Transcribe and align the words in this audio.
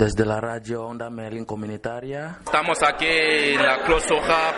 desde 0.00 0.24
la 0.24 0.40
radio 0.40 0.86
Onda 0.86 1.10
Merlin 1.10 1.44
Comunitaria. 1.44 2.38
Estamos 2.42 2.82
aquí 2.82 3.04
en 3.06 3.62
la 3.62 3.82
Cruz 3.82 4.06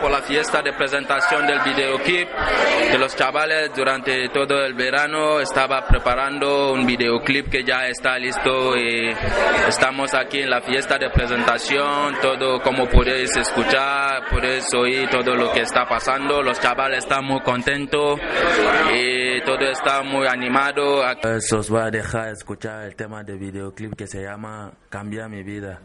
por 0.00 0.08
la 0.08 0.22
fiesta 0.22 0.62
de 0.62 0.72
presentación 0.72 1.45
del 1.49 1.58
videoclip 1.62 2.29
de 2.92 2.96
los 2.96 3.17
chavales 3.17 3.73
durante 3.75 4.28
todo 4.28 4.65
el 4.65 4.75
verano. 4.75 5.41
Estaba 5.41 5.84
preparando 5.84 6.73
un 6.73 6.86
videoclip 6.86 7.49
que 7.49 7.65
ya 7.65 7.89
está 7.89 8.16
listo 8.20 8.77
y 8.77 9.11
estamos 9.66 10.14
aquí 10.14 10.43
en 10.43 10.50
la 10.50 10.61
fiesta 10.61 10.96
de 10.96 11.11
presentación. 11.11 12.14
Todo 12.22 12.62
como 12.62 12.86
podéis 12.86 13.36
escuchar, 13.36 14.11
podéis 14.30 14.73
oír 14.75 15.09
todo 15.11 15.34
lo 15.34 15.52
que 15.52 15.61
está 15.61 15.84
pasando. 15.86 16.43
Los 16.43 16.61
chavales 16.61 17.05
están 17.05 17.25
muy 17.25 17.41
contentos 17.41 18.20
y 18.95 19.41
todo 19.45 19.70
está 19.70 20.02
muy 20.02 20.27
animado. 20.27 21.02
Eso 21.23 21.59
os 21.59 21.70
voy 21.70 21.80
a 21.80 21.91
dejar 21.91 22.29
escuchar 22.29 22.84
el 22.84 22.95
tema 22.95 23.23
del 23.23 23.38
videoclip 23.38 23.95
que 23.95 24.06
se 24.06 24.23
llama 24.23 24.73
Cambia 24.88 25.29
mi 25.29 25.43
vida. 25.43 25.80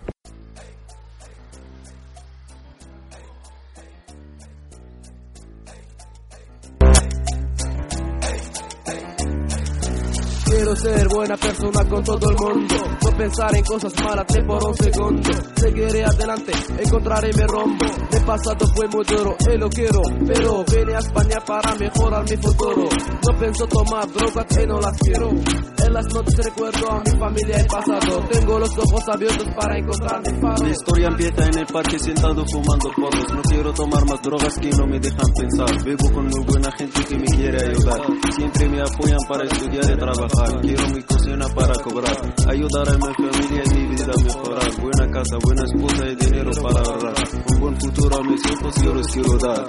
Quiero 10.46 10.76
ser 10.78 11.08
buena 11.10 11.36
persona 11.36 11.90
con 11.90 12.04
todo 12.04 12.30
el 12.30 12.38
mundo. 12.38 12.76
No 13.04 13.18
pensar 13.18 13.56
en 13.56 13.64
cosas 13.64 13.94
malas 14.02 14.26
por 14.26 14.66
un 14.66 14.76
segundo. 14.76 15.57
Seguiré 15.68 16.06
adelante, 16.06 16.54
encontraré 16.80 17.30
mi 17.34 17.44
rombo. 17.44 17.86
Mi 18.14 18.20
pasado 18.22 18.66
fue 18.74 18.88
muy 18.88 19.04
duro 19.04 19.36
y 19.52 19.58
lo 19.58 19.68
quiero. 19.68 20.00
Pero 20.26 20.64
vine 20.64 20.96
a 20.96 21.00
España 21.00 21.38
para 21.46 21.76
mejorar 21.76 22.24
mi 22.24 22.38
futuro. 22.38 22.88
No 22.88 23.38
pienso 23.38 23.68
tomar 23.68 24.08
drogas 24.08 24.46
y 24.64 24.66
no 24.66 24.80
las 24.80 24.98
quiero. 24.98 25.30
En 25.30 25.94
las 25.94 26.06
noches 26.14 26.38
recuerdo 26.38 26.90
a 26.90 27.04
mi 27.04 27.20
familia 27.20 27.60
y 27.60 27.68
pasado. 27.68 28.20
Tengo 28.32 28.60
los 28.60 28.78
ojos 28.78 29.04
abiertos 29.12 29.48
para 29.60 29.78
encontrar 29.78 30.22
mi 30.22 30.42
faro. 30.42 30.64
Mi 30.64 30.72
historia 30.72 31.08
empieza 31.10 31.46
en 31.46 31.58
el 31.60 31.66
parque 31.66 32.00
sentado 32.00 32.46
fumando 32.48 32.92
porros. 32.96 33.34
No 33.36 33.42
quiero 33.42 33.74
tomar 33.74 34.06
más 34.06 34.22
drogas 34.22 34.54
que 34.60 34.70
no 34.70 34.88
me 34.88 35.00
dejan 35.00 35.34
pensar. 35.36 35.84
Vivo 35.84 36.12
con 36.14 36.28
muy 36.28 36.46
buena 36.46 36.72
gente 36.78 37.04
que 37.04 37.16
me 37.18 37.26
quiere 37.26 37.58
ayudar. 37.60 38.02
Siempre 38.38 38.70
me 38.70 38.82
apoyan 38.82 39.20
para 39.28 39.44
estudiar 39.44 39.84
y 39.84 40.00
trabajar. 40.00 40.62
Quiero 40.62 40.88
mi 40.96 41.04
cocina 41.04 41.46
para 41.54 41.74
cobrar. 41.84 42.16
Ayudar 42.48 42.88
a 42.88 42.94
mi 42.94 43.14
familia 43.14 43.64
y 43.76 43.77
vida 44.07 44.13
mejorar. 44.25 44.71
Buena 44.81 45.11
casa, 45.13 45.37
buena 45.43 45.65
esposa 45.65 46.07
y 46.07 46.15
dinero 46.17 46.51
para 46.63 46.81
ahorrar. 46.81 47.15
Un 47.53 47.61
buen 47.61 47.81
futuro 47.81 48.17
a 48.17 48.23
mis 48.25 48.45
hijos 48.51 48.75
yo 48.83 48.95
les 48.95 49.07
quiero 49.09 49.39
dar. 49.39 49.67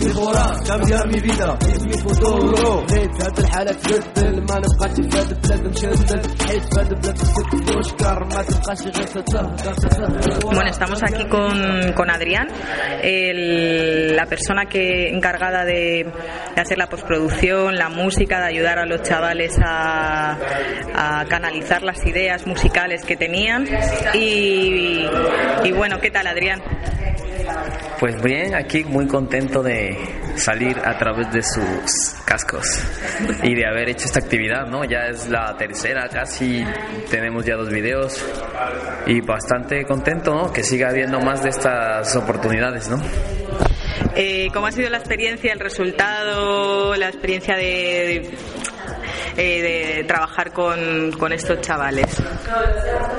mejorar 0.00 0.54
cambiar 0.66 1.06
mi 1.08 1.20
vida 1.20 1.58
es 1.60 1.84
mi 1.86 1.92
futuro 1.92 2.84
حيت 2.90 3.22
هاد 3.22 3.38
الحالة 3.38 3.72
تبدل 3.72 4.40
ما 4.48 4.58
نبقاش 4.58 4.92
في 4.94 5.18
هاد 5.18 5.30
البلاد 5.30 5.66
نشدد 5.66 6.42
حيت 6.48 6.62
في 6.74 6.80
هاد 6.80 6.92
البلاد 6.92 7.14
تسد 7.14 7.76
وشكر 7.76 8.24
ما 8.24 8.42
تبقاش 8.42 8.80
غير 8.82 9.06
تتهدر 9.06 9.54
تتهدر 9.54 10.44
Bueno, 10.54 10.70
estamos 10.70 11.02
aquí 11.02 11.24
con, 11.28 11.92
con 11.94 12.10
Adrián, 12.10 12.46
el- 13.02 14.16
la 14.16 14.26
persona 14.26 14.66
que 14.66 15.08
encargada 15.10 15.64
de, 15.64 16.06
de 16.54 16.60
hacer 16.60 16.78
la 16.78 16.86
postproducción, 16.88 17.76
la 17.76 17.88
música, 17.88 18.40
de 18.40 18.46
ayudar 18.46 18.78
a 18.78 18.86
los 18.86 19.02
chavales 19.02 19.58
a, 19.64 20.36
a 20.94 21.24
canalizar 21.26 21.82
las 21.82 22.04
ideas 22.06 22.46
musicales 22.46 22.97
que 23.05 23.15
tenían. 23.15 23.67
Y, 24.13 25.05
y 25.63 25.71
bueno, 25.71 25.99
¿qué 25.99 26.11
tal, 26.11 26.27
Adrián? 26.27 26.61
Pues 27.99 28.21
bien, 28.21 28.55
aquí 28.55 28.83
muy 28.85 29.07
contento 29.07 29.61
de 29.61 29.97
salir 30.35 30.77
a 30.85 30.97
través 30.97 31.31
de 31.33 31.43
sus 31.43 32.15
cascos 32.25 32.65
y 33.43 33.53
de 33.53 33.65
haber 33.65 33.89
hecho 33.89 34.05
esta 34.05 34.19
actividad, 34.19 34.67
¿no? 34.67 34.85
Ya 34.85 35.07
es 35.07 35.27
la 35.27 35.57
tercera 35.57 36.07
casi, 36.07 36.63
tenemos 37.09 37.45
ya 37.45 37.55
dos 37.55 37.69
videos 37.69 38.23
y 39.05 39.19
bastante 39.19 39.83
contento, 39.85 40.33
¿no? 40.33 40.53
Que 40.53 40.63
siga 40.63 40.89
habiendo 40.89 41.19
más 41.19 41.43
de 41.43 41.49
estas 41.49 42.15
oportunidades, 42.15 42.87
¿no? 42.87 43.01
Eh, 44.15 44.49
¿Cómo 44.53 44.67
ha 44.67 44.71
sido 44.71 44.89
la 44.89 44.97
experiencia, 44.97 45.51
el 45.51 45.59
resultado, 45.59 46.95
la 46.95 47.09
experiencia 47.09 47.57
de, 47.57 48.31
eh, 49.39 49.61
de 49.61 50.03
trabajar 50.03 50.51
con, 50.51 51.13
con 51.17 51.31
estos 51.31 51.61
chavales? 51.61 52.05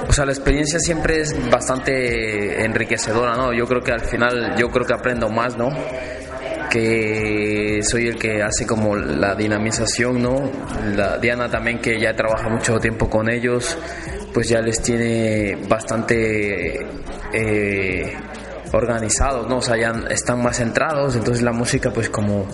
O 0.06 0.12
sea, 0.12 0.26
la 0.26 0.32
experiencia 0.32 0.78
siempre 0.78 1.22
es 1.22 1.50
bastante 1.50 2.62
enriquecedora, 2.62 3.34
¿no? 3.36 3.54
Yo 3.54 3.66
creo 3.66 3.80
que 3.80 3.92
al 3.92 4.02
final, 4.02 4.54
yo 4.58 4.68
creo 4.68 4.84
que 4.84 4.92
aprendo 4.92 5.30
más, 5.30 5.56
¿no? 5.56 5.70
Que 6.70 7.80
soy 7.82 8.08
el 8.08 8.18
que 8.18 8.42
hace 8.42 8.66
como 8.66 8.96
la 8.96 9.34
dinamización, 9.34 10.22
¿no? 10.22 10.50
La 10.94 11.16
Diana 11.16 11.48
también, 11.48 11.80
que 11.80 11.98
ya 11.98 12.14
trabaja 12.14 12.50
mucho 12.50 12.78
tiempo 12.78 13.08
con 13.08 13.30
ellos, 13.30 13.78
pues 14.34 14.50
ya 14.50 14.60
les 14.60 14.82
tiene 14.82 15.56
bastante 15.68 16.86
eh, 17.32 18.14
organizados, 18.72 19.48
¿no? 19.48 19.56
O 19.56 19.62
sea, 19.62 19.78
ya 19.78 19.92
están 20.10 20.42
más 20.42 20.58
centrados, 20.58 21.16
entonces 21.16 21.42
la 21.42 21.52
música, 21.52 21.90
pues 21.90 22.10
como 22.10 22.46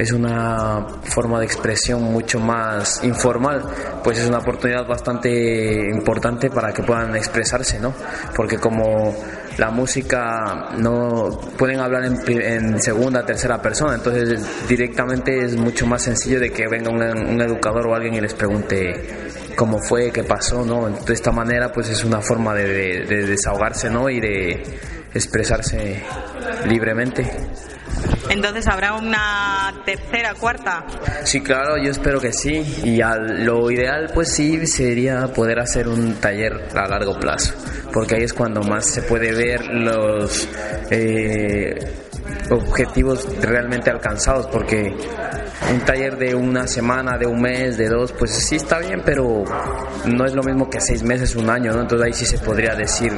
es 0.00 0.12
una 0.12 0.86
forma 1.02 1.38
de 1.38 1.44
expresión 1.44 2.02
mucho 2.02 2.40
más 2.40 3.04
informal, 3.04 3.62
pues 4.02 4.18
es 4.18 4.28
una 4.28 4.38
oportunidad 4.38 4.86
bastante 4.86 5.90
importante 5.90 6.48
para 6.48 6.72
que 6.72 6.82
puedan 6.82 7.14
expresarse, 7.16 7.78
¿no? 7.78 7.92
Porque 8.34 8.56
como 8.56 9.14
la 9.58 9.70
música 9.70 10.70
no 10.78 11.38
pueden 11.58 11.80
hablar 11.80 12.04
en, 12.04 12.42
en 12.42 12.80
segunda, 12.80 13.26
tercera 13.26 13.60
persona, 13.60 13.96
entonces 13.96 14.66
directamente 14.66 15.44
es 15.44 15.54
mucho 15.56 15.86
más 15.86 16.02
sencillo 16.02 16.40
de 16.40 16.50
que 16.50 16.66
venga 16.66 16.90
un, 16.90 17.02
un 17.02 17.40
educador 17.42 17.86
o 17.88 17.94
alguien 17.94 18.14
y 18.14 18.20
les 18.22 18.32
pregunte 18.32 18.94
cómo 19.60 19.78
fue, 19.78 20.10
qué 20.10 20.24
pasó, 20.24 20.64
¿no? 20.64 20.88
De 20.88 21.12
esta 21.12 21.32
manera, 21.32 21.70
pues 21.70 21.90
es 21.90 22.02
una 22.02 22.22
forma 22.22 22.54
de, 22.54 22.64
de- 22.66 23.04
de 23.04 23.26
desahogarse, 23.26 23.90
¿no? 23.90 24.08
Y 24.08 24.18
de 24.18 24.62
expresarse 25.12 26.02
libremente. 26.66 27.30
Entonces, 28.30 28.66
¿habrá 28.68 28.94
una 28.94 29.82
tercera, 29.84 30.32
cuarta? 30.32 30.86
Sí, 31.24 31.42
claro, 31.42 31.76
yo 31.76 31.90
espero 31.90 32.18
que 32.22 32.32
sí. 32.32 32.54
Y 32.84 33.02
al- 33.02 33.44
lo 33.44 33.70
ideal, 33.70 34.10
pues 34.14 34.32
sí, 34.32 34.66
sería 34.66 35.26
poder 35.34 35.58
hacer 35.58 35.88
un 35.88 36.14
taller 36.14 36.52
a 36.74 36.88
largo 36.88 37.18
plazo, 37.20 37.52
porque 37.92 38.14
ahí 38.14 38.22
es 38.22 38.32
cuando 38.32 38.62
más 38.62 38.86
se 38.86 39.02
puede 39.02 39.32
ver 39.34 39.66
los 39.66 40.48
eh, 40.90 41.74
objetivos 42.50 43.26
realmente 43.40 43.90
alcanzados, 43.90 44.46
porque 44.46 44.94
un 45.72 45.80
taller 45.80 46.16
de 46.16 46.34
una 46.34 46.66
semana, 46.66 47.16
de 47.16 47.26
un 47.26 47.40
mes, 47.40 47.76
de 47.76 47.88
dos, 47.88 48.12
pues 48.12 48.30
sí 48.32 48.56
está 48.56 48.78
bien, 48.78 49.02
pero 49.04 49.44
no 50.06 50.24
es 50.24 50.34
lo 50.34 50.42
mismo 50.42 50.68
que 50.68 50.80
seis 50.80 51.02
meses, 51.02 51.36
un 51.36 51.48
año, 51.48 51.72
¿no? 51.72 51.82
Entonces 51.82 52.06
ahí 52.06 52.12
sí 52.12 52.26
se 52.26 52.38
podría 52.38 52.74
decir 52.74 53.12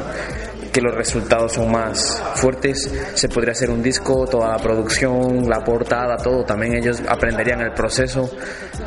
que 0.72 0.80
los 0.80 0.94
resultados 0.94 1.52
son 1.52 1.70
más 1.70 2.22
fuertes, 2.36 2.90
se 3.14 3.28
podría 3.28 3.52
hacer 3.52 3.70
un 3.70 3.82
disco, 3.82 4.26
toda 4.26 4.56
la 4.56 4.58
producción, 4.58 5.48
la 5.48 5.62
portada, 5.62 6.16
todo, 6.16 6.44
también 6.44 6.74
ellos 6.74 7.02
aprenderían 7.06 7.60
el 7.60 7.72
proceso. 7.72 8.30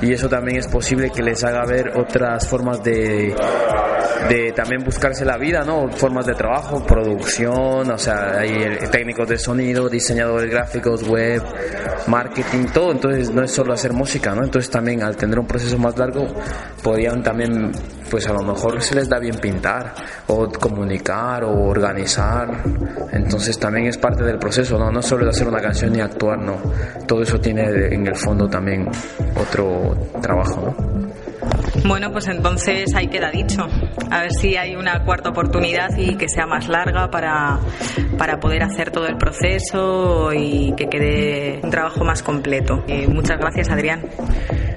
Y 0.01 0.11
eso 0.11 0.27
también 0.27 0.57
es 0.57 0.67
posible 0.67 1.11
que 1.11 1.21
les 1.21 1.43
haga 1.43 1.63
ver 1.65 1.91
otras 1.95 2.47
formas 2.47 2.83
de, 2.83 3.35
de 4.29 4.51
también 4.51 4.83
buscarse 4.83 5.23
la 5.25 5.37
vida, 5.37 5.63
¿no? 5.63 5.89
Formas 5.89 6.25
de 6.25 6.33
trabajo, 6.33 6.83
producción, 6.85 7.91
o 7.91 7.97
sea, 7.97 8.39
hay 8.39 8.49
eh, 8.49 8.79
técnicos 8.91 9.27
de 9.27 9.37
sonido, 9.37 9.87
diseñadores 9.89 10.49
gráficos, 10.49 11.07
web, 11.07 11.43
marketing, 12.07 12.65
todo, 12.73 12.91
entonces 12.91 13.29
no 13.31 13.43
es 13.43 13.51
solo 13.51 13.73
hacer 13.73 13.93
música, 13.93 14.33
¿no? 14.33 14.43
Entonces 14.43 14.69
también 14.71 15.03
al 15.03 15.15
tener 15.15 15.39
un 15.39 15.47
proceso 15.47 15.77
más 15.77 15.97
largo 15.97 16.25
podrían 16.83 17.21
también, 17.23 17.71
pues 18.09 18.27
a 18.27 18.33
lo 18.33 18.41
mejor 18.41 18.81
se 18.81 18.95
les 18.95 19.09
da 19.09 19.19
bien 19.19 19.35
pintar 19.35 19.93
o 20.27 20.49
comunicar 20.49 21.43
o 21.43 21.67
organizar, 21.67 22.63
entonces 23.11 23.57
también 23.59 23.87
es 23.87 23.97
parte 23.97 24.23
del 24.23 24.37
proceso, 24.37 24.77
¿no? 24.77 24.91
No 24.91 25.01
solo 25.01 25.29
hacer 25.29 25.47
una 25.47 25.61
canción 25.61 25.93
ni 25.93 26.01
actuar, 26.01 26.39
no, 26.39 26.57
todo 27.07 27.21
eso 27.21 27.39
tiene 27.39 27.63
en 27.93 28.07
el 28.07 28.15
fondo 28.15 28.47
también 28.47 28.87
otro 29.39 29.95
trabajo, 30.21 30.61
¿no? 30.61 31.04
Bueno, 31.85 32.11
pues 32.11 32.27
entonces 32.27 32.93
ahí 32.95 33.07
queda 33.07 33.29
dicho. 33.31 33.67
A 34.11 34.21
ver 34.21 34.31
si 34.31 34.55
hay 34.55 34.75
una 34.75 35.03
cuarta 35.03 35.29
oportunidad 35.29 35.89
y 35.97 36.15
que 36.15 36.27
sea 36.29 36.45
más 36.45 36.67
larga 36.67 37.09
para, 37.09 37.59
para 38.17 38.39
poder 38.39 38.63
hacer 38.63 38.91
todo 38.91 39.07
el 39.07 39.17
proceso 39.17 40.31
y 40.33 40.73
que 40.75 40.87
quede 40.87 41.59
un 41.63 41.69
trabajo 41.69 42.03
más 42.03 42.23
completo. 42.23 42.83
Eh, 42.87 43.07
muchas 43.07 43.39
gracias, 43.39 43.69
Adrián. 43.69 44.01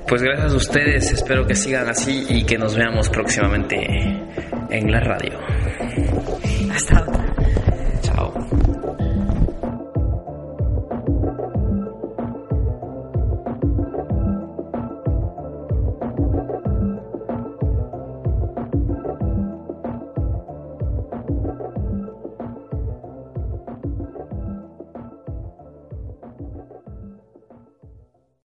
Pues 0.07 0.23
gracias 0.23 0.53
a 0.53 0.57
ustedes, 0.57 1.13
espero 1.13 1.47
que 1.47 1.55
sigan 1.55 1.89
así 1.89 2.25
y 2.29 2.45
que 2.45 2.57
nos 2.57 2.75
veamos 2.75 3.11
próximamente 3.11 3.77
en 4.71 4.91
la 4.91 5.01
radio. 5.01 5.39
Hasta 6.73 7.03
otra. 7.03 7.28